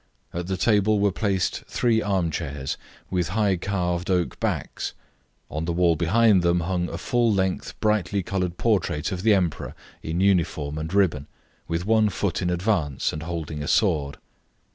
[0.33, 2.75] At the table were placed three arm chairs,
[3.11, 4.93] with high carved oak backs;
[5.47, 9.75] on the wall behind them hung a full length, brightly coloured portrait of the Emperor
[10.01, 11.27] in uniform and ribbon,
[11.67, 14.17] with one foot in advance, and holding a sword.